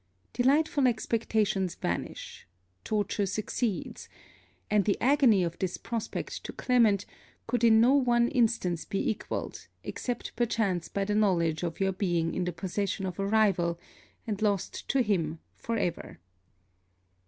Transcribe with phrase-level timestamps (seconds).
[0.33, 2.47] Delightful expectations vanish.
[2.83, 4.09] Torture succeeds.
[4.67, 7.05] And the agony of this prospect to Clement
[7.45, 12.33] could in no one instance be equalled, except perchance by the knowledge of your being
[12.33, 13.79] in the possession of a rival
[14.25, 16.19] and lost to him for ever.